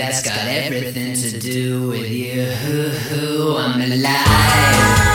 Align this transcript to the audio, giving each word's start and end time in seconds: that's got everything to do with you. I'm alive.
that's 0.00 0.22
got 0.22 0.46
everything 0.46 1.14
to 1.14 1.38
do 1.38 1.88
with 1.88 2.10
you. 2.10 2.50
I'm 3.58 3.80
alive. 3.82 5.09